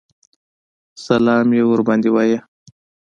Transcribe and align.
سلام 1.05 1.47
یې 1.57 1.61
ورباندې 1.67 2.09
وایه. 2.11 2.39